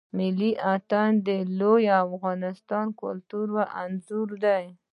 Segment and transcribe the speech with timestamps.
[0.17, 1.29] ملی آتڼ د
[1.59, 4.65] لوی افغانستان کلتور او آنځور دی.